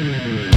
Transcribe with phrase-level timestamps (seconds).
[0.00, 0.49] Thank you.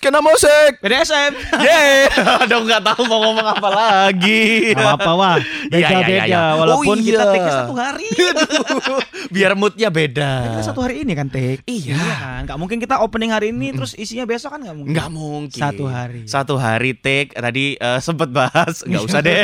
[0.00, 1.36] Skena musik BDSM.
[1.60, 2.08] Yeay
[2.48, 5.36] Aduh nggak tahu mau ngomong apa lagi Gak apa-apa wah.
[5.70, 6.42] Iya, iya, Beda-beda iya, iya.
[6.56, 7.32] walaupun Oh, kita iya.
[7.36, 8.06] take satu hari.
[9.36, 11.60] Biar moodnya beda Kita satu hari ini kan take.
[11.68, 12.00] Iya.
[12.00, 12.40] kan.
[12.48, 14.96] Gak mungkin kita opening hari ini terus isinya besok kan gak mungkin.
[14.96, 16.20] Nggak mungkin Satu hari.
[16.24, 19.36] Satu hari take Tadi eh, sempet bahas Nggak usah deh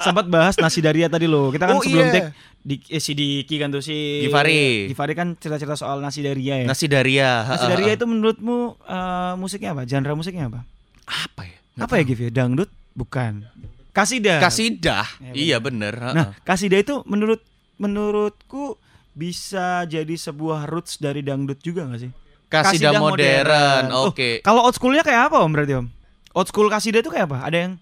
[0.00, 1.50] Sempat bahas nasi daria tadi loh.
[1.50, 2.14] Kita kan Oh, sebelum iya.
[2.14, 2.30] take
[2.62, 4.86] di, eh, si Diki kan tuh si Givari.
[4.86, 6.66] Givari kan cerita-cerita soal nasi daria ya.
[6.66, 9.82] Nasi Daria Nasi daria itu menurutmu eh, musiknya apa?
[9.82, 10.60] Genre musiknya apa?
[11.06, 12.30] Apa ya apa ya Giv ya?
[12.30, 12.68] Dangdut?
[12.92, 13.48] Bukan.
[13.92, 14.40] Kasidah.
[14.40, 15.92] Kasidah Ya, Iya bener.
[15.96, 17.40] Nah, kasidah itu menurut
[17.80, 18.76] menurutku
[19.12, 22.12] bisa jadi sebuah roots dari dangdut juga gak sih?
[22.48, 25.86] Kasidah modern Oh, Oke Kalau old schoolnya kayak apa om berarti om?
[26.32, 27.44] Old school kasidah itu kayak apa?
[27.48, 27.72] Ada yang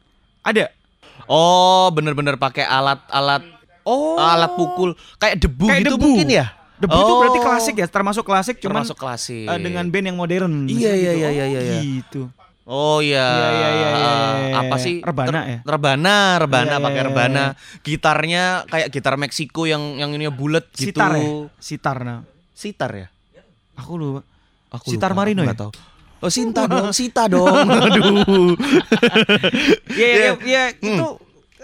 [0.43, 0.71] ada?
[1.31, 6.05] Oh bener-bener pakai alat-alat Oh, Alat pukul Kayak debu Kayak gitu debu.
[6.07, 7.45] mungkin ya Debu itu berarti Oh.
[7.45, 10.65] klasik ya, termasuk klasik cuman Termasuk klasik eh, dengan band yang modern.
[10.65, 11.21] Iya, iya, gitu.
[11.21, 11.79] iya, iya, Oh, iya, iya.
[11.79, 12.21] Gitu.
[12.65, 13.21] Oh iya.
[13.21, 14.11] Iya, iya, iya, iya,
[14.49, 14.57] iya.
[14.65, 14.95] Apa sih?
[15.01, 15.59] Rebana ya?
[15.61, 17.45] Rebana, rebana iya, pakai rebana.
[17.81, 20.89] Gitarnya kayak gitar Meksiko yang yang ini bulat gitu.
[20.89, 21.29] Sitar ya?
[21.59, 22.21] Sitar nah.
[22.51, 23.07] Sitar ya?
[23.77, 24.25] Aku lupa.
[24.73, 25.53] Aku Sitar lupa, Marino ya?
[25.53, 25.73] tahu.
[26.21, 27.45] Oh Sinta dong, Sita dong.
[27.69, 28.57] Aduh.
[29.91, 30.33] Iya, iya, Iya.
[30.41, 30.97] iya, Hmm.
[30.97, 31.07] itu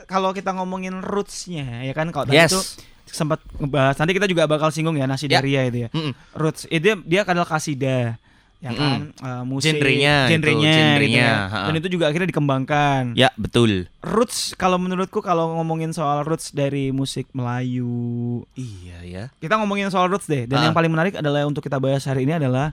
[0.06, 2.50] kalau kita ngomongin rootsnya ya kan kalau tadi Yes.
[2.50, 2.60] itu
[3.08, 5.88] sempat ngebahas nanti kita juga bakal singgung ya nasi daria itu ya.
[5.90, 6.12] Mm-mm.
[6.32, 8.18] Roots itu dia, dia adalah kasidah
[8.56, 11.34] ya kan eh, musik Genrenya itu, genrenya, genrenya, gitu ya.
[11.46, 11.58] ha.
[11.68, 13.84] dan itu juga akhirnya dikembangkan Ya betul.
[14.00, 19.24] roots kalau menurutku kalau ngomongin soal roots dari musik Melayu Iya ya.
[19.36, 20.64] kita ngomongin soal roots deh dan Ah.
[20.64, 22.72] yang paling menarik adalah untuk kita bahas hari ini adalah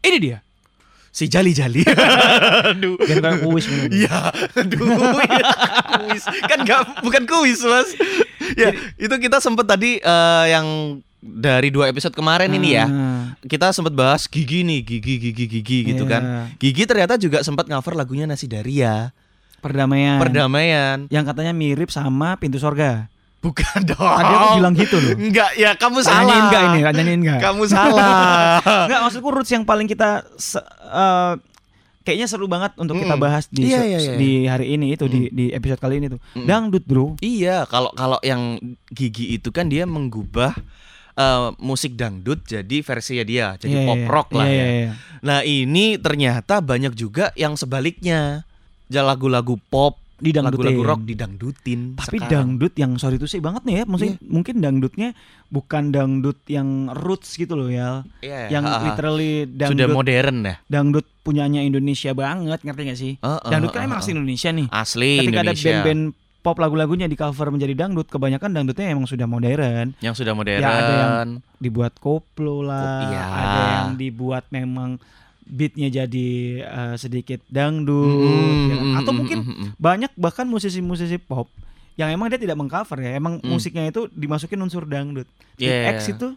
[0.00, 0.38] ini dia
[1.14, 1.86] Si Jali Jali.
[2.66, 2.98] aduh.
[2.98, 3.70] kayak kuis.
[3.86, 4.82] Iya, aduh,
[5.22, 5.46] ya,
[6.02, 7.94] kuis kan nggak bukan kuis mas.
[8.54, 13.70] Ya itu kita sempet tadi eh, yang dari dua episode kemarin ini ya, Ah, kita
[13.70, 16.10] sempet bahas gigi nih, gigi gigi gigi gitu Iya.
[16.10, 16.22] kan.
[16.58, 19.14] Gigi ternyata juga sempat cover lagunya Nasi Daria,
[19.58, 21.08] perdamaian perdamaian.
[21.08, 23.08] yang katanya mirip sama pintu sorga
[23.44, 24.00] Bukan dong.
[24.00, 25.12] Tadi aku bilang gitu loh.
[25.14, 26.48] Enggak, ya kamu salah.
[26.48, 26.78] enggak ini?
[26.80, 27.40] Nyanyiin enggak?
[27.42, 28.56] Kamu salah.
[28.88, 31.32] Enggak, maksudku roots yang paling kita eh,
[32.02, 33.22] kayaknya seru banget untuk kita Mm.
[33.22, 34.14] bahas di Iya, se- iya, iya.
[34.14, 36.20] di hari ini itu di di episode kali ini tuh.
[36.34, 36.44] Mm.
[36.44, 37.16] Dangdut, Bro.
[37.18, 38.56] Iya, kalau kalau yang
[38.88, 40.52] gigi itu kan dia menggubah
[41.14, 44.08] eh, musik dangdut jadi versinya dia, jadi Iya, pop iya.
[44.08, 44.60] rock lah Iya, ya.
[44.60, 44.90] iya, iya.
[45.20, 48.42] Nah ini ternyata banyak juga yang sebaliknya,
[48.84, 50.56] Ya, lagu-lagu pop, Didangdutin.
[50.64, 51.80] lagu-lagu rock didangdutin.
[52.00, 52.32] Tapi sekarang.
[52.56, 55.08] dangdut yang sorry itu sih banget nih ya, maksudnya mungkin dangdutnya
[55.52, 58.08] bukan dangdut yang roots gitu loh ya.
[58.24, 58.80] Iya, yang ha.
[58.80, 60.54] literally sudah dangdut modern ya.
[60.66, 63.12] dangdut punyanya Indonesia banget, ngerti gak sih?
[63.20, 64.66] Heeh, Dangdut kan heeh, emang asli Indonesia nih.
[64.72, 66.02] Asli Ketika ada Indonesia band-band
[66.44, 69.96] pop lagu-lagunya di cover menjadi dangdut, kebanyakan dangdutnya emang sudah modern.
[70.04, 70.60] yang sudah modern.
[70.60, 73.24] Ya, ada yang dibuat koplo lah, Kop- iya.
[73.24, 75.00] ada yang dibuat memang
[75.44, 76.28] beatnya jadi
[76.60, 78.84] eh, sedikit dangdut, Mm, ya kan?
[78.84, 79.68] mm, atau mm, mungkin mm, mm.
[79.76, 81.46] banyak bahkan musisi-musisi pop
[81.94, 83.46] yang emang dia tidak mengcover ya, emang Mm.
[83.46, 85.28] musiknya itu dimasukin unsur dangdut.
[85.56, 85.94] Yeah.
[85.94, 86.34] X itu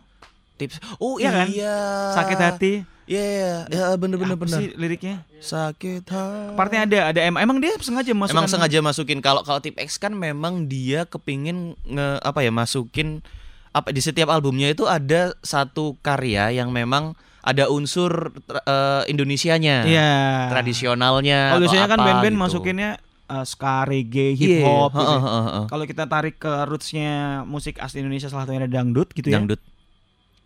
[0.56, 0.78] tips.
[0.98, 1.48] Oh Iya kan?
[1.48, 1.76] iya.
[2.14, 2.74] sakit hati,
[3.08, 4.60] Iya, ya bener-bener apa bener.
[4.60, 5.24] sih liriknya?
[5.40, 6.54] Sakit hati.
[6.54, 8.36] Partnya ada, ada emang, emang dia sengaja masukkan.
[8.36, 13.24] Emang sengaja masukin kalau kalau tip X kan memang dia kepingin nge apa ya masukin
[13.72, 17.16] apa di setiap albumnya itu ada satu karya yang memang
[17.48, 18.36] ada unsur
[18.68, 20.12] eh, Indonesianya, Iya.
[20.52, 21.56] tradisionalnya.
[21.56, 22.44] Kalau biasanya kan band-band gitu.
[22.44, 22.92] masukinnya
[23.32, 24.92] uh, ska, reggae, hip Iya, hop.
[24.92, 25.00] gitu.
[25.00, 25.66] heeh, heeh, heeh.
[25.72, 27.12] Kalau kita tarik ke rootsnya
[27.48, 29.40] musik asli Indonesia salah satunya ada dangdut gitu ya.
[29.40, 29.64] Dangdut.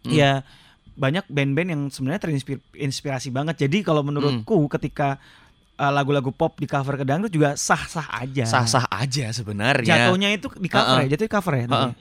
[0.05, 0.13] Hmm.
[0.13, 0.31] Iya.
[0.93, 3.65] Banyak band-band yang sebenarnya terinspirasi banget.
[3.65, 5.17] Jadi kalau menurutku ketika
[5.77, 8.45] uh, lagu-lagu pop di cover ke dangdut juga sah-sah aja.
[8.45, 10.05] Sah-sah aja sebenarnya.
[10.05, 11.09] Jatuhnya itu di cover Heeh.
[11.09, 11.65] ya, jatuhnya cover ya.
[11.65, 11.91] Heeh.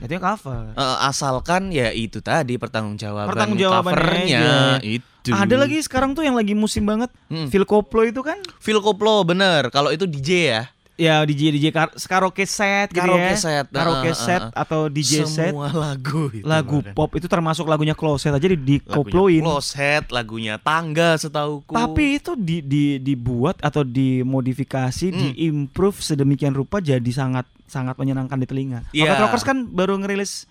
[0.00, 0.62] Jatuhnya cover.
[1.04, 4.80] Asalkan ya itu tadi pertanggungjawaban Pertanggungjawabannya covernya aja.
[4.80, 5.30] itu.
[5.30, 7.12] Ada lagi sekarang tuh yang lagi musim banget.
[7.28, 7.52] Hmm.
[7.52, 9.68] Phil Koplo itu kan Phil Koplo bener.
[9.68, 10.62] Kalau itu DJ ya.
[11.00, 13.34] Ya DJ DJ kar- karaoke set gitu Karaoke ya.
[13.34, 14.52] set, Karaoke heeh, set heeh.
[14.54, 15.50] atau DJ set.
[15.50, 16.44] Semua lagu itu.
[16.44, 16.92] lagu ada.
[16.92, 19.42] pop itu termasuk lagunya Closet aja di, di Lagunya koploin.
[19.42, 21.72] Closet, lagunya Tangga setauku.
[21.72, 25.18] Tapi itu di, di dibuat atau dimodifikasi, Hmm.
[25.32, 28.84] diimprove sedemikian rupa jadi sangat sangat menyenangkan di telinga.
[28.90, 29.10] Iya.
[29.10, 30.44] Rocket Rockers kan baru ngerilis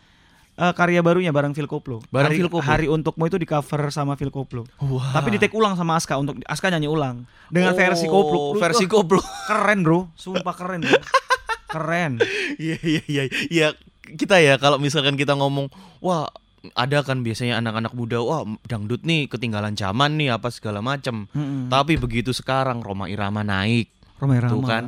[0.60, 2.04] eh, karya barunya bareng Phil Koplo.
[2.10, 2.66] Bareng hari, Phil Koplo.
[2.66, 4.68] Hari untukmu itu di cover sama Phil Koplo.
[4.78, 5.16] Wah.
[5.16, 8.38] Tapi di take ulang sama Aska untuk Aska nyanyi ulang dengan Oh, versi Koplo.
[8.54, 9.24] Lu- Versi Koplo.
[9.46, 10.12] keren, Bro.
[10.14, 11.00] Sumpah keren, Bro.
[11.68, 12.20] keren.
[12.60, 13.24] Iya iya iya.
[13.48, 13.68] Iya
[14.10, 15.70] kita ya kalau misalkan kita ngomong
[16.00, 16.28] wah
[16.74, 21.30] ada kan biasanya anak-anak muda wah dangdut nih ketinggalan zaman nih apa segala macam.
[21.30, 21.70] Mm-mm.
[21.70, 24.52] Tapi begitu sekarang Roma Irama naik Roma Irama.
[24.52, 24.84] tuh kan.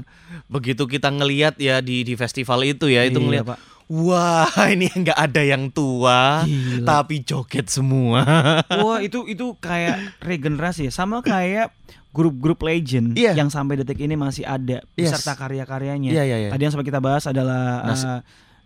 [0.47, 3.59] Begitu kita ngelihat ya di di festival itu ya itu Iya, ngelihat Pak.
[3.91, 6.87] Wah ini nggak ada yang tua Gila.
[6.87, 8.23] tapi joget semua.
[8.79, 11.75] Wah itu itu kayak regenerasi ya sama kayak
[12.09, 13.35] grup-grup legend Iya.
[13.35, 15.11] yang sampai detik ini masih ada Yes.
[15.11, 16.07] beserta karya-karyanya.
[16.09, 16.49] Iya iya iya.
[16.49, 18.19] Tadi yang sempat kita bahas adalah Nas- eh,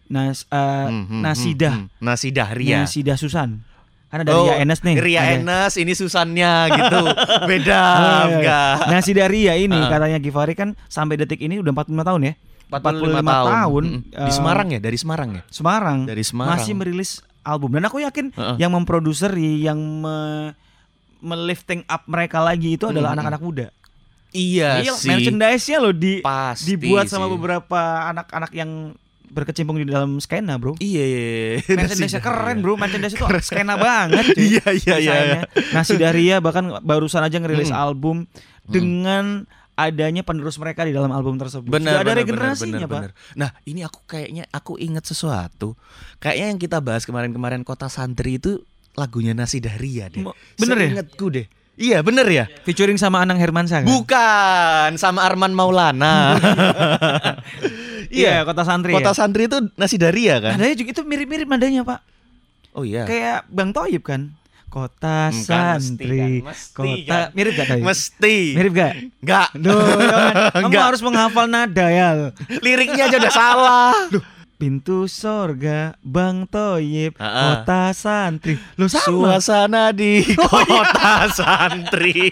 [0.08, 2.04] Nas eh, Hmm, hmm, Nasidah hmm, hmm.
[2.04, 2.78] Nasidah Ria.
[2.80, 3.66] Nasidah Susan.
[4.06, 4.96] Karena dari Oh, Ria Enes nih.
[4.96, 5.34] Ria ada.
[5.36, 7.02] Enes ini Susannya gitu.
[7.50, 8.24] Beda Oh, iya, iya.
[8.30, 8.76] enggak.
[8.88, 9.90] Nasidah Ria ini Ah.
[9.90, 12.34] katanya Givari kan sampai detik ini udah 45 tahun ya.
[12.68, 12.82] 45
[13.22, 13.24] tahun.
[13.24, 14.26] tahun, Mm-mm.
[14.26, 15.42] Di Semarang ya, dari Semarang ya.
[15.48, 15.98] Semarang.
[16.04, 16.52] Dari Semarang.
[16.56, 18.56] Masih merilis album dan aku yakin Heeh.
[18.58, 20.18] yang memproduceri yang me
[21.20, 23.68] melifting up mereka lagi itu adalah anak-anak muda.
[24.30, 25.08] Iya Iya, sih.
[25.08, 27.34] merchandise-nya loh di Pasti dibuat sama sih.
[27.34, 28.94] beberapa anak-anak yang
[29.26, 30.76] berkecimpung di dalam skena, Bro.
[30.78, 31.66] Iya, iya, iya.
[31.78, 32.60] Merchandise keren.
[32.60, 32.76] Bro.
[32.76, 34.28] Merchandise itu skena banget.
[34.28, 34.44] cuy.
[34.54, 35.14] Iya, iya, iya.
[35.16, 35.42] Desainnya.
[35.72, 37.80] Nasi Daria bahkan barusan aja ngerilis Hmm.
[37.82, 38.16] album
[38.66, 41.68] dengan adanya penerus mereka di dalam album tersebut.
[41.68, 43.00] Benar, Sudah ada benar, regenerasinya, benar, Pak.
[43.00, 43.12] benar.
[43.36, 45.76] Nah, ini aku kayaknya aku ingat sesuatu.
[46.24, 48.64] Kayaknya yang kita bahas kemarin-kemarin Kota Santri itu
[48.96, 50.24] lagunya Nasi Daria deh.
[50.56, 50.88] Bener ya?
[50.90, 51.46] Seingatku deh.
[51.76, 52.48] Iya, bener ya?
[52.64, 53.92] Featuring sama Anang Hermansyah kan?
[53.92, 56.16] Bukan, sama Arman Maulana.
[58.06, 58.96] Iya, Kota Santri.
[58.96, 59.18] Kota ya?
[59.18, 60.56] Santri itu Nasi Daria kan?
[60.56, 62.00] Nadanya juga itu mirip-mirip nadanya, Pak.
[62.78, 63.04] Oh iya.
[63.04, 64.32] Kayak Bang Toyib kan.
[64.68, 66.20] Kota Hmm, kan, mesti Santri.
[66.20, 67.28] kan, mesti Kota kan.
[67.32, 67.84] mirip gak Toyib?
[67.84, 68.36] Mesti.
[68.54, 68.94] Mirip gak?
[69.18, 69.48] Enggak.
[69.56, 70.34] Duh, jangan.
[70.54, 70.84] kamu Enggak.
[70.86, 72.10] harus menghafal nada ya.
[72.58, 73.94] Liriknya aja udah salah.
[74.56, 77.44] Pintu sorga, Bang Toyib, Ah, ah.
[77.60, 78.56] kota santri.
[78.74, 79.04] Lo sama.
[79.36, 82.32] Suasana di kota santri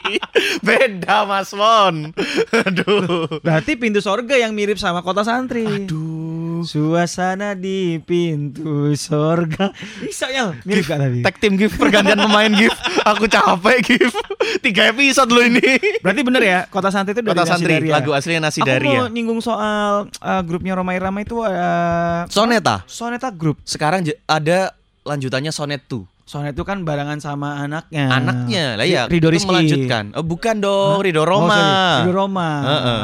[0.60, 2.16] Beda Mas Mon
[2.50, 5.68] Aduh Berarti pintu sorga yang mirip sama kota santri.
[5.68, 6.23] Aduh
[6.64, 9.70] Suasana di pintu sorga.
[10.00, 11.20] Bisa ya, mirip gak tadi?
[11.22, 14.16] Tag team gift pergantian pemain gift Aku capek gift
[14.60, 17.94] Tiga episode loh ini Berarti bener ya, kota santri itu dari Kota Nasi santri Daria.
[18.00, 22.88] Lagu aslinya Nasi Aku mau Daria nyinggung soal uh, grupnya Roma Irama itu uh, Soneta
[22.88, 23.60] Soneta Group.
[23.68, 24.72] Sekarang ada
[25.04, 28.08] lanjutannya Sonet 2 Sonet itu kan barengan sama anaknya.
[28.08, 29.52] Anaknya lah ya Ridho Rizky.
[29.52, 32.50] melanjutkan oh, Bukan dong Ridho Oh, Roma sorry, Ridho Roma.
[32.64, 33.02] Heeh.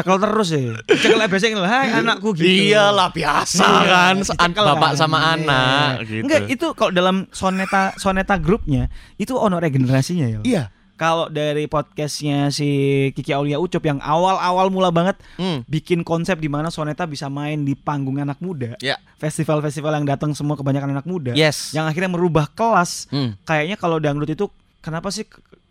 [0.00, 0.74] Cekel terus ya.
[0.86, 2.48] Cekel biasanya gitu, hai anakku gitu.
[2.72, 4.98] Iyalah biasa Iya, kan An- Bapak kan.
[4.98, 5.28] sama Iya.
[5.36, 6.22] anak gitu.
[6.24, 10.40] Enggak, itu kalau dalam Soneta Soneta grupnya itu ono regenerasinya ya.
[10.42, 10.64] Iya
[10.94, 12.68] Kalau dari podcastnya si
[13.12, 15.64] Kiki Aulia Ucup yang awal-awal mula banget Hmm.
[15.64, 18.76] bikin konsep di mana Soneta bisa main di panggung anak muda.
[18.78, 21.32] Ya Festival-festival yang datang semua kebanyakan anak muda.
[21.32, 23.08] Yes Yang akhirnya merubah kelas.
[23.08, 23.32] Hmm.
[23.42, 25.24] Kayaknya kalau dangdut itu kenapa sih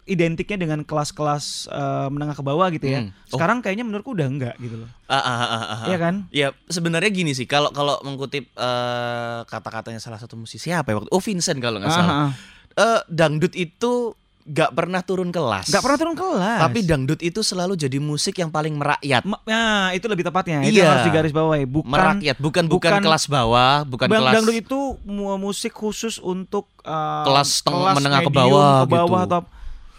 [0.05, 2.99] identiknya dengan kelas-kelas eh, menengah ke bawah gitu ya.
[3.01, 3.11] Hmm.
[3.25, 3.35] Oh.
[3.35, 4.89] Sekarang kayaknya menurutku udah enggak gitu loh.
[5.05, 5.79] Ah, ah, ah, ah, ah.
[5.85, 6.15] Iya kan?
[6.29, 11.09] Ya sebenarnya gini sih kalau kalau mengutip eh, kata-katanya salah satu musisi apa ya waktu
[11.09, 12.31] oh Vincent kalau nggak salah Ah, ah.
[12.71, 16.57] Eh, dangdut itu gak pernah turun kelas Nggak pernah turun kelas.
[16.59, 20.63] tapi dangdut itu selalu jadi musik yang paling merakyat Ma- Nah, itu lebih tepatnya.
[20.63, 20.89] Itu Iya.
[20.89, 21.65] harus digaris bawahi.
[21.65, 26.17] Bukan merakyat bukan, bukan bukan- kelas bawah bukan Bang kelas dangdut itu mu- musik khusus
[26.17, 29.29] untuk uh, Kelas teng- menengah ke medium, bawah ke bawah gitu.
[29.29, 29.39] atau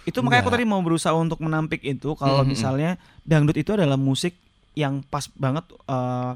[0.03, 0.61] itu makanya aku Enggak.
[0.61, 2.91] tadi mau berusaha untuk menampik itu kalau Mm, mm, misalnya
[3.23, 4.35] dangdut itu adalah musik
[4.73, 6.33] yang pas banget uh,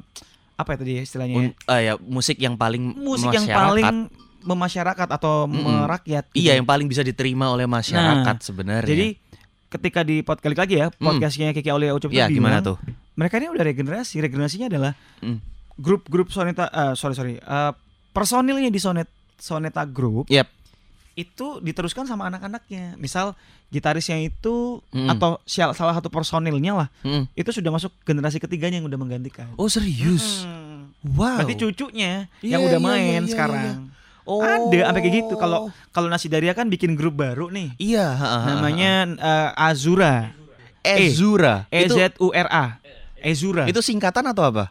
[0.55, 1.41] apa ya tadi ya istilahnya ya?
[1.41, 5.65] Un- ah, ya musik yang paling musik yang paling memasyarakat atau Mm-mm.
[5.83, 6.39] merakyat gitu.
[6.39, 9.09] iya yang paling bisa diterima oleh masyarakat sebenarnya jadi
[9.69, 12.77] ketika di pod kali lagi ya podcastnya Kiki Aulia Ucup ya gimana bilang, tuh
[13.15, 15.39] mereka ini udah regenerasi regenerasinya adalah Mm.
[15.75, 17.73] grup-grup soneta eh, sorry sorry eh,
[18.11, 20.47] personilnya di sonet soneta group Yep.
[21.15, 22.99] Itu diteruskan sama anak-anaknya.
[22.99, 23.39] Misal
[23.71, 25.11] gitarisnya itu Mm.
[25.15, 27.27] atau salah satu personilnya lah Mm.
[27.35, 29.51] itu sudah masuk generasi ketiganya yang udah menggantikan.
[29.59, 30.47] Oh serius?
[30.47, 30.95] Hmm.
[31.15, 31.43] wow.
[31.43, 33.91] Berarti cucunya Iya, yang udah iya, main iya, iya, sekarang.
[34.25, 34.41] Oh.
[34.41, 35.35] ada sampai kayak gitu.
[35.37, 37.77] Kalau kalau Nasi Daria kan bikin grup baru nih.
[37.77, 40.33] Iya ha, ha, ha, namanya eh, Azura.
[40.85, 42.67] Ezura E itu Z U R A.
[43.25, 43.65] Ezura.
[43.65, 44.69] itu singkatan atau apa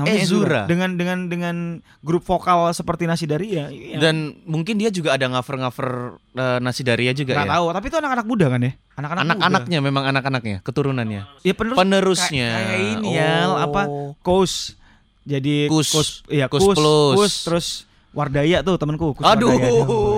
[0.00, 0.62] Namanya Ezura.
[0.64, 1.56] dengan dengan dengan
[2.00, 4.00] grup vokal seperti Nasi Daria iya.
[4.00, 7.96] dan mungkin dia juga ada ngover-ngover eh, nasi daria juga nggak ya tahu tapi itu
[8.00, 9.34] anak-anak muda kan ya anak-anak muda.
[9.36, 13.56] anak-anaknya memang anak-anaknya keturunannya ya penerus penerusnya kayak, ini ya Oh.
[13.60, 13.82] apa
[14.24, 14.80] Kus
[15.28, 15.88] jadi Kus.
[15.92, 17.16] Kus ya Kus Kus, Plus.
[17.16, 17.66] Kus, terus
[18.10, 19.70] Wardaya tuh temanku Kus aduh Wardaya.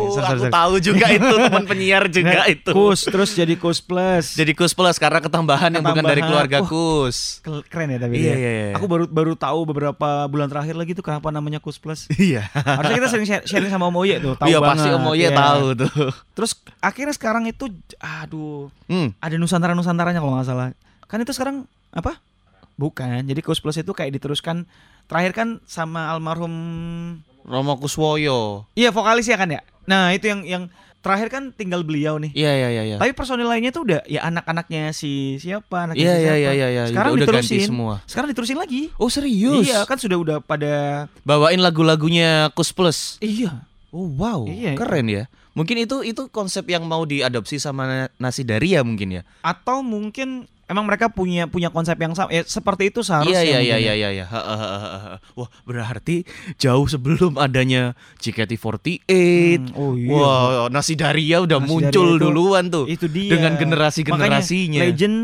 [0.08, 3.78] Sorry, sorry, aku tahu juga itu teman penyiar juga Nah, itu Kus terus jadi Kus
[3.78, 6.28] Plus jadi kus plus karena ketambahan, yang bukan dari Ketambahan.
[6.48, 6.68] keluarga Wah.
[6.68, 7.16] kus
[7.66, 8.34] keren ya tapi Iya, dia.
[8.34, 8.66] iya, iya.
[8.72, 12.96] aku baru baru tahu beberapa bulan terakhir lagi tuh kenapa namanya Kus Plus iya harusnya
[12.96, 15.30] kita sering share- sharing sama Om Oye tuh tahu iya banget pasti om Oye iya.
[15.30, 15.92] tahu tuh
[16.32, 17.68] terus akhirnya sekarang itu
[17.98, 19.16] aduh hmm.
[19.18, 20.72] ada Nusantara Nusantaranya kalau nggak salah
[21.04, 22.16] kan itu sekarang apa
[22.72, 23.20] Bukan.
[23.22, 24.64] Jadi Kus Plus itu kayak diteruskan
[25.06, 26.52] terakhir kan sama almarhum
[27.42, 28.66] Romo Kuswoyo.
[28.72, 29.60] Iya vokalis ya kan ya.
[29.84, 30.64] Nah itu yang yang
[31.02, 32.30] terakhir kan tinggal beliau nih.
[32.30, 32.96] Iya iya iya iya.
[32.96, 36.38] Tapi personil lainnya tuh udah ya anak-anaknya si siapa anaknya Iya si iya siapa.
[36.38, 36.82] iya iya iya.
[36.86, 37.66] Sekarang udah ganti diterusin.
[37.66, 37.94] semua.
[38.06, 38.82] Sekarang diterusin lagi.
[38.94, 39.66] Oh serius?
[39.66, 40.74] Iya kan sudah udah pada
[41.26, 43.18] Bawain lagu-lagunya Kus Plus.
[43.18, 43.66] iya.
[43.92, 45.28] Oh wow, Iya, keren ya.
[45.52, 49.22] Mungkin itu itu konsep yang mau diadopsi sama Nasi Daria mungkin ya.
[49.44, 52.32] Atau mungkin emang mereka punya punya konsep yang sama.
[52.32, 53.44] Ya seperti itu seharusnya.
[53.44, 53.94] Iya iya iya iya ya.
[53.94, 54.26] iya iya.
[54.26, 54.40] Ha.
[55.36, 56.24] Wah, berarti
[56.56, 58.88] jauh sebelum adanya JKT48.
[59.06, 60.08] Hmm, oh iya.
[60.10, 62.84] Wah, Nasi Daria udah Nasi muncul Daria itu- duluan tuh.
[62.88, 63.36] Itu dia.
[63.36, 64.80] Dengan generasi-generasinya.
[64.80, 65.16] Makanya legend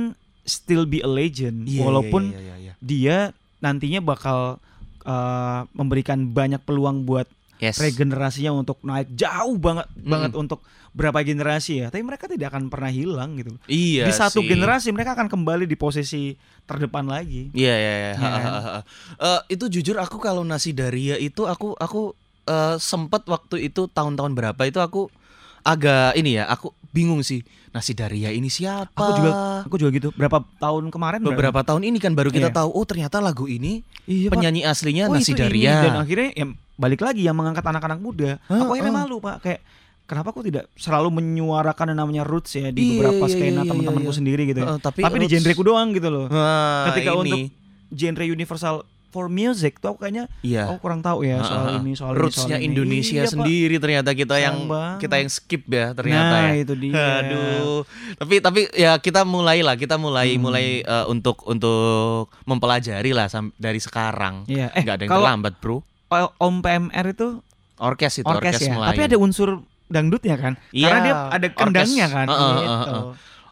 [0.48, 2.72] still be a legend Iya, walaupun iya, iya, iya.
[2.80, 3.16] dia
[3.60, 4.56] nantinya bakal
[5.04, 7.28] uh, memberikan banyak peluang buat
[7.58, 7.76] yes.
[7.76, 10.08] regenerasinya untuk naik jauh banget Mm.
[10.08, 10.60] banget untuk
[10.90, 11.86] berapa generasi ya.
[11.88, 13.54] Tapi mereka tidak akan pernah hilang gitu.
[13.66, 14.48] Iya di satu sih.
[14.48, 16.34] generasi mereka akan kembali di posisi
[16.64, 17.52] terdepan lagi.
[17.52, 18.12] Iya iya iya.
[18.12, 18.52] Iya kan?
[19.28, 24.32] Eh, itu jujur aku kalau Nasi Daria itu aku aku eh, sempet waktu itu tahun-tahun
[24.32, 25.12] berapa itu aku
[25.60, 27.42] agak ini ya, aku bingung sih.
[27.68, 28.96] Nasi Daria ini siapa?
[28.96, 30.08] Aku juga aku juga gitu.
[30.14, 31.36] Berapa tahun kemarin berapa?
[31.52, 32.56] beberapa tahun ini kan baru kita Iya.
[32.56, 34.40] tahu oh ternyata lagu ini Iya, Pak.
[34.40, 35.38] penyanyi aslinya Oh, Nasi ini.
[35.38, 35.74] Daria.
[35.84, 36.46] dan akhirnya ya
[36.78, 38.38] balik lagi yang mengangkat anak-anak muda.
[38.46, 39.00] Hah, aku akhirnya hah.
[39.02, 39.60] malu pak kayak
[40.04, 43.68] kenapa aku tidak selalu menyuarakan yang namanya roots ya di Iya, beberapa iya, skena iya,
[43.68, 44.16] teman-temanku iya.
[44.16, 44.60] sendiri gitu.
[44.62, 44.66] ya.
[44.66, 46.26] Heeh, tapi tapi di genreku doang gitu loh.
[46.28, 47.20] Nah, Ketika ini.
[47.20, 47.38] untuk
[47.90, 48.76] genre universal
[49.08, 50.68] for music tuh aku kayaknya iya.
[50.68, 51.80] aku kurang tahu ya soal Heeh.
[51.80, 52.68] ini soal ini, Rootsnya soal ini.
[52.68, 53.32] Indonesia Iya, Pak.
[53.32, 54.98] sendiri ternyata kita Sayang yang banget.
[55.00, 56.60] kita yang skip ya ternyata nah, ya.
[56.60, 56.92] itu dia.
[57.18, 57.80] Aduh.
[58.14, 60.42] Tapi tapi ya kita mulai lah, kita mulai Hmm.
[60.42, 64.44] mulai eh, untuk untuk mempelajari lah dari sekarang.
[64.44, 65.76] Iya, eh Nggak ada yang kalau terlambat, Bro.
[66.10, 67.40] Om PMR itu
[67.76, 68.88] Orkes itu orkes, orkes, ya, Melayu.
[68.90, 69.48] tapi ada unsur
[69.86, 70.58] dangdutnya kan?
[70.68, 71.54] Iya, Karena dia ada orkes.
[71.54, 72.26] kendangnya kan.
[72.26, 72.90] Heeh, heeh, gitu.
[72.90, 73.04] heeh.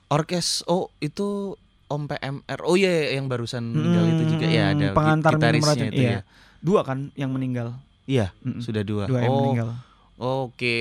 [0.08, 1.54] orkes oh itu
[1.86, 2.58] Om PMR.
[2.60, 5.88] Oh iya yang barusan meninggal itu juga ya ada Hmm, pengantar gitarisnya racun.
[5.88, 6.10] itu Iya.
[6.10, 6.20] ya.
[6.58, 7.78] Dua kan yang meninggal.
[8.04, 8.58] Iya, Mm-mm.
[8.58, 9.06] sudah dua.
[9.06, 9.68] Dua yang oh, meninggal.
[10.16, 10.78] Oke,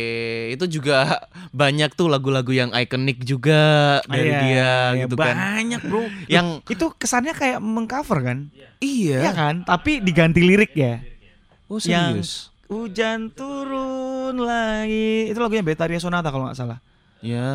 [0.50, 1.22] itu juga
[1.54, 3.62] banyak tuh lagu-lagu yang ikonik juga
[4.04, 4.54] dari Iya, dia
[4.96, 5.36] iya, gitu kan.
[5.36, 6.02] Banyak, Bro.
[6.26, 8.38] Yang itu kesannya kayak mengcover kan?
[8.80, 9.20] iya.
[9.22, 9.56] Iya kan?
[9.62, 11.04] Tapi diganti lirik ya.
[11.70, 12.32] Oh Yang- serius?
[12.66, 15.30] Hujan turun lagi.
[15.30, 16.82] Itu lagunya Betaria Sonata kalau nggak salah.
[17.22, 17.54] Ya.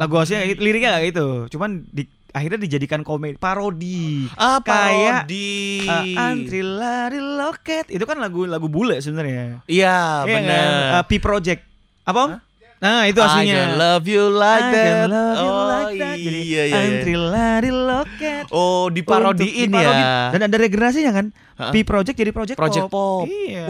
[0.00, 1.28] Lagu aslinya liriknya kayak gitu.
[1.56, 4.28] Cuman di, akhirnya dijadikan komedi parodi.
[4.36, 5.84] Ah, kayak, parodi.
[5.84, 9.64] Uh, antri lari loket itu kan lagu lagu bule sebenarnya.
[9.68, 10.48] Iya, Iya benar.
[10.48, 10.68] kan?
[11.00, 11.60] Uh, P Project.
[12.04, 12.30] Apa Om?
[12.76, 13.56] Nah, itu I aslinya.
[13.56, 15.08] can love you like I that.
[15.08, 16.16] love you oh, like that.
[16.20, 17.24] Jadi iya, iya, antri iya.
[17.32, 18.15] lari loket.
[18.50, 20.02] Oh, diparodiin Untuk diparodi.
[20.02, 20.30] ya.
[20.30, 21.26] Dan ada regenerasinya kan?
[21.56, 21.72] Hah?
[21.72, 23.24] P Project jadi Project, Project Pop.
[23.24, 23.66] Iya.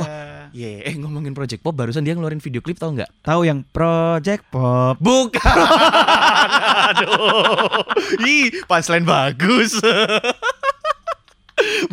[0.51, 3.09] Iya, eh ngomongin Project Pop barusan dia ngeluarin video klip tau nggak?
[3.23, 4.99] Tahu yang Project Pop.
[4.99, 5.39] Bukan.
[6.91, 7.83] Aduh.
[8.23, 9.77] Ih, punchline bagus.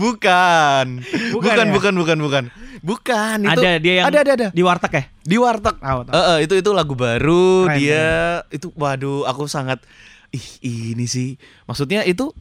[0.02, 0.86] bukan.
[1.04, 1.74] Bukan Bukan, ya?
[1.74, 2.44] bukan, bukan, bukan.
[2.84, 4.48] Bukan, itu ada dia yang ada ada ada.
[4.52, 5.04] di warteg ya?
[5.24, 5.75] Di warteg.
[5.80, 6.13] Tahu tahu.
[6.13, 8.08] Eh, itu itu lagu baru Keren, dia
[8.52, 9.80] itu waduh aku sangat
[10.36, 10.44] ih
[10.92, 12.34] ini sih maksudnya itu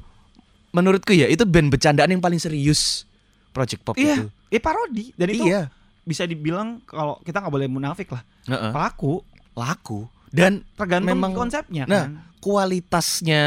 [0.73, 3.05] menurutku ya itu band bercandaan yang paling serius
[3.51, 4.27] Project Pop Iya, itu.
[4.49, 5.13] eh parodi.
[5.13, 5.69] Dan itu Iya.
[6.03, 8.25] bisa dibilang kalau kita nggak boleh munafik lah.
[8.45, 8.73] Heeh.
[8.73, 9.21] Pelaku
[9.53, 12.13] Laku dan tergantung Memang- konsepnya Nah, kan.
[12.41, 13.43] kualitasnya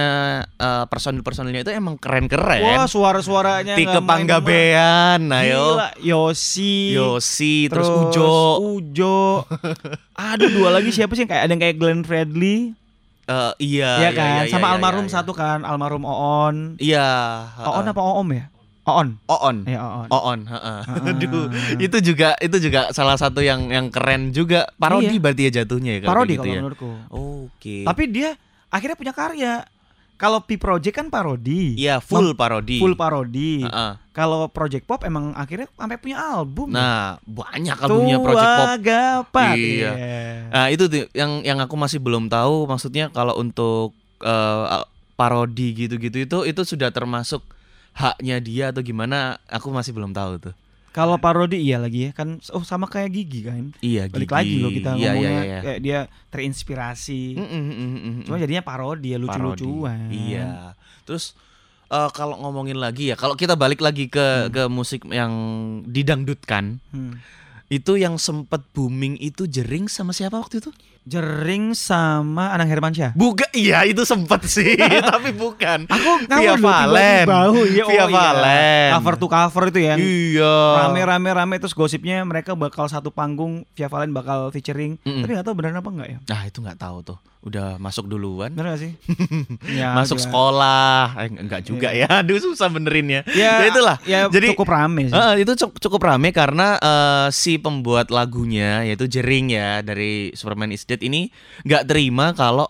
[0.48, 2.62] eh, personil-personilnya itu emang keren-keren.
[2.62, 3.98] Wah, suara-suaranya Tike.
[4.00, 5.76] Panggabean, ayo.
[5.76, 6.94] Gila, Yosi.
[6.94, 8.78] Yosi, terus, terus Ujo.
[8.78, 9.18] Ujo.
[10.30, 12.78] Aduh, dua lagi siapa sih kayak ada yang kayak Glenn Fredly,
[13.26, 14.30] Eh, iya, ya iya, kan?
[14.46, 16.56] iya, Sama iya, almarhum iya, satu kan, almarhum Oon.
[16.78, 17.10] Iya.
[17.66, 18.46] Oon apa Oom ya?
[18.86, 19.18] Oon.
[19.26, 19.58] Oon.
[19.66, 20.10] Ya Oon.
[20.14, 20.80] Oon, heeh.
[21.10, 21.50] Aduh,
[21.90, 24.70] itu juga itu juga salah satu yang yang keren juga.
[24.78, 25.22] Parodi Iya.
[25.26, 26.62] berarti ya jatuhnya ya Parodi gitu kalau ya.
[26.62, 26.92] menurutku.
[27.10, 27.82] Oke.
[27.82, 28.38] Tapi dia
[28.70, 29.66] akhirnya punya karya.
[30.16, 31.76] Kalau P Project kan parodi.
[31.76, 32.80] Iya, full parodi.
[32.80, 33.68] Full parodi.
[33.68, 33.92] Heeh.
[34.16, 36.72] Kalau Project Pop emang akhirnya sampai punya album.
[36.72, 38.64] Nah, banyak albumnya Project Pop.
[38.64, 39.56] Tua Gapat.
[39.60, 39.92] Iya.
[40.48, 43.92] Nah, itu tuh yang yang aku masih belum tahu maksudnya kalau untuk
[44.24, 44.88] eh,
[45.20, 47.44] parodi gitu-gitu itu itu sudah termasuk
[47.96, 50.56] haknya dia atau gimana aku masih belum tahu tuh.
[50.96, 53.76] Kalau parodi iya lagi ya kan oh sama kayak Gigi kan.
[53.84, 54.38] Iya, Balik Gigi.
[54.40, 55.60] lagi loh kita Iya, ngomongnya iya, iya.
[55.60, 56.00] kayak dia
[56.32, 57.22] terinspirasi.
[57.36, 58.24] Mm, mm, mm, mm, mm.
[58.24, 60.08] Cuma jadinya parodi ya lucu-lucuan.
[60.08, 60.72] Iya.
[61.04, 61.36] Terus
[61.86, 65.32] eh, kalau ngomongin lagi ya, kalau kita balik lagi ke ke musik yang
[65.86, 67.20] didangdutkan, Hmm.
[67.68, 70.72] itu yang sempet booming itu Jering sama siapa waktu itu?
[71.06, 73.14] Jering sama Anang Hermansyah.
[73.14, 74.74] Bukan, iya itu sempet sih,
[75.14, 75.86] tapi bukan.
[75.86, 77.26] Aku Via ngawur loh, Valen.
[77.30, 78.18] Oh, iya, Via oh, iya.
[78.18, 78.90] Valen.
[78.98, 79.96] Cover to cover itu ya.
[80.02, 80.58] Iya.
[80.82, 84.98] Rame-rame rame terus gosipnya mereka bakal satu panggung Via Valen bakal featuring.
[85.06, 85.22] Mm-mm.
[85.22, 86.18] Tapi nggak tahu benar apa enggak ya?
[86.26, 88.50] Nah itu nggak tahu tuh, udah masuk duluan.
[88.52, 88.92] Benar gak sih?
[89.80, 92.10] ya, masuk sekolah, eh, enggak juga ya.
[92.20, 93.22] Aduh susah benerinnya.
[93.32, 93.98] Ya, Ya itulah.
[94.04, 95.14] Ya Jadi- cukup rame sih.
[95.14, 100.74] Eh, itu cukup, cukup rame karena eh, si pembuat lagunya yaitu Jering ya dari Superman
[100.74, 101.30] is Dead ini
[101.62, 102.66] nggak terima kalau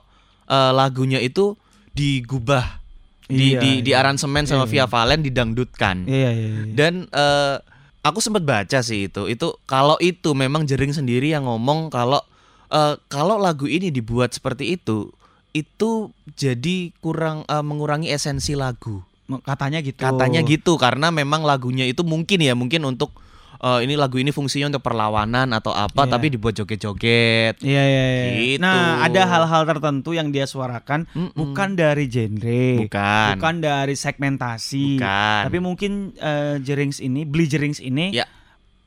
[0.46, 1.56] eh, lagunya itu
[1.96, 2.84] digubah
[3.26, 4.04] di Iya, di, di iya.
[4.04, 6.06] aransemen sama Iya, Via Valen didangdutkan.
[6.06, 6.74] Iya, iya, iya.
[6.76, 7.58] Dan eh,
[8.04, 9.26] aku sempat baca sih itu.
[9.26, 12.22] Itu kalau itu memang Jering sendiri yang ngomong kalau
[12.68, 15.12] eh, kalau lagu ini dibuat seperti itu
[15.52, 19.00] itu jadi kurang eh, mengurangi esensi lagu.
[19.42, 19.98] Katanya gitu.
[20.00, 23.10] Katanya gitu karena memang lagunya itu mungkin ya mungkin untuk
[23.58, 26.12] eh, ini lagu ini fungsinya untuk perlawanan atau apa Iya.
[26.12, 27.58] tapi dibuat joget-joget.
[27.58, 28.26] Iya, iya, iya.
[28.38, 28.62] Gitu.
[28.62, 31.34] Nah, ada hal-hal tertentu yang dia suarakan Mm-mm.
[31.34, 33.40] bukan dari genre, Bukan.
[33.40, 35.02] bukan dari segmentasi.
[35.02, 35.42] Bukan.
[35.50, 38.30] Tapi mungkin eh, Jerings ini, Beli Jerings ini Ya.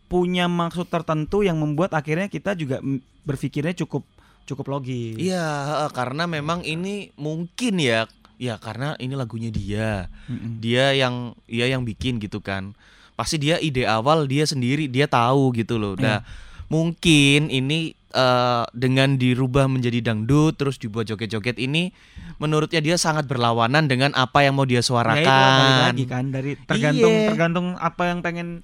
[0.08, 4.08] Punya maksud tertentu yang membuat akhirnya kita juga mm, berpikirnya cukup
[4.48, 5.20] cukup logis.
[5.20, 8.08] Iya, karena memang ini mungkin ya
[8.40, 10.08] ya karena ini lagunya dia.
[10.26, 10.64] Mm-mm.
[10.64, 12.72] Dia yang dia yang bikin gitu kan.
[13.12, 15.98] Pasti dia ide awal dia sendiri, dia tahu gitu loh.
[15.98, 16.24] Nah,
[16.72, 21.90] mungkin ini eh, dengan dirubah menjadi dangdut terus dibuat joget-joget ini
[22.38, 25.90] menurutnya dia sangat berlawanan dengan apa yang mau dia Ya itu suarakan.
[25.90, 27.28] lagi kan dari tergantung Iya.
[27.28, 28.62] tergantung apa yang pengen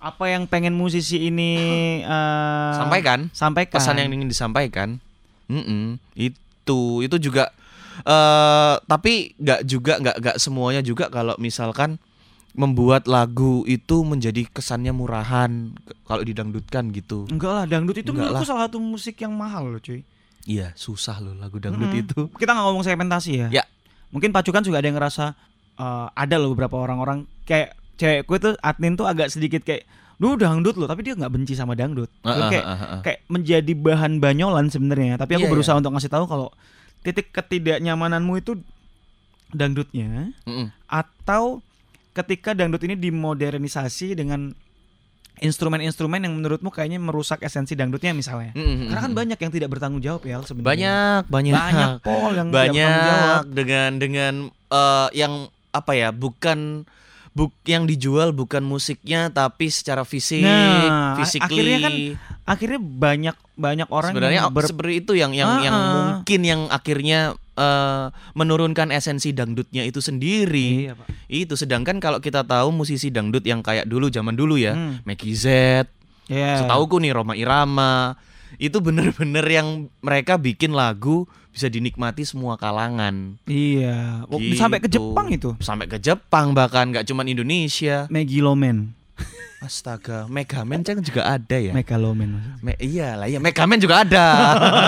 [0.00, 1.52] apa yang pengen musisi ini
[2.04, 3.28] eh, Sampaikan.
[3.30, 3.76] sampaikan.
[3.76, 4.96] pesan yang ingin disampaikan
[5.46, 7.52] Mm-mm, itu itu juga
[8.00, 12.00] eh tapi nggak juga nggak nggak semuanya juga kalau misalkan
[12.50, 15.70] membuat lagu itu menjadi kesannya murahan
[16.02, 19.78] kalau didangdutkan gitu Enggak lah, dangdut itu Enggak menurutku salah satu musik yang mahal loh
[19.78, 20.02] cuy.
[20.42, 22.02] iya susah loh lagu dangdut Mm-mm.
[22.02, 23.48] itu Kita nggak ngomong segmentasi ya.
[23.52, 23.64] Ya.
[24.10, 25.36] Mungkin pacukan juga ada yang ngerasa
[25.76, 29.84] eh, ada loh beberapa orang-orang kayak cewekku itu admin tuh agak sedikit kayak
[30.20, 32.12] Duh dangdut loh, tapi dia nggak benci sama dangdut.
[32.28, 33.00] Ah, kayak ah, ah, ah.
[33.00, 35.16] kayak menjadi bahan banyolan sebenarnya.
[35.16, 36.52] Tapi aku Iya, berusaha untuk ngasih tahu kalau
[37.00, 38.60] titik ketidaknyamananmu itu
[39.48, 40.68] dangdutnya Mm-mm.
[40.84, 41.64] atau
[42.12, 44.52] ketika dangdut ini dimodernisasi dengan
[45.40, 48.52] instrumen-instrumen yang menurutmu kayaknya merusak esensi dangdutnya misalnya.
[48.52, 48.92] Mm-mm.
[48.92, 50.68] Karena kan banyak yang tidak bertanggung jawab ya sebenarnya.
[50.68, 53.00] banyak banyak banyak pol yang tidak bertanggung jawab.
[53.00, 54.34] banyak dengan dengan
[54.68, 56.84] eh, yang apa ya bukan
[57.30, 61.94] buk yang dijual bukan musiknya tapi secara fisik Nah, physically akhirnya kan
[62.42, 65.86] Akhirnya banyak banyak orang sebenarnya yang ber- seperti itu yang yang Ah, yang ah.
[66.10, 67.20] mungkin yang akhirnya
[67.54, 71.06] eh, menurunkan esensi dangdutnya itu sendiri Iya, Pak.
[71.28, 74.98] itu sedangkan kalau kita tahu musisi dangdut yang kayak dulu zaman dulu ya Hmm.
[75.04, 75.46] Maggie Z
[76.26, 76.62] Iya.
[76.62, 78.14] Setauku nih Roma Irama
[78.56, 83.36] itu bener-bener yang mereka bikin lagu bisa dinikmati semua kalangan.
[83.46, 84.24] Iya.
[84.26, 84.56] Gitu.
[84.58, 85.54] Sampai ke Jepang itu.
[85.60, 88.10] Sampai ke Jepang bahkan nggak cuman Indonesia.
[88.10, 88.96] Megaloman.
[89.60, 91.76] Astaga, Megaman kan juga ada ya.
[91.76, 92.32] Megaloman.
[92.32, 92.64] maksudnya.
[92.64, 94.26] Me iya lah ya Megaman juga ada.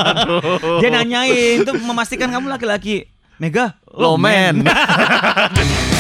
[0.81, 3.05] Dia nanyain tuh memastikan kamu laki-laki.
[3.37, 4.65] Mega Lomen.